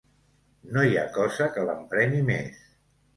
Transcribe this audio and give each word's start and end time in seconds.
No 0.77 0.85
hi 0.87 0.95
ha 1.01 1.03
cosa 1.17 1.47
que 1.57 1.65
l'emprenyi 1.67 2.23
més. 2.31 2.65